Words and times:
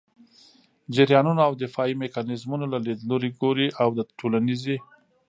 جریانونو 0.95 1.41
او 1.47 1.53
دفاعي 1.63 1.93
میکانیزمونو 2.03 2.65
له 2.73 2.77
لیدلوري 2.85 3.29
ګوري 3.41 3.67
او 3.81 3.89
د 3.97 3.99
ټولنيزې 4.19 4.77